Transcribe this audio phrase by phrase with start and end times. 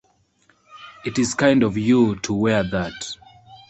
[1.05, 3.15] It is kind of you to wear that.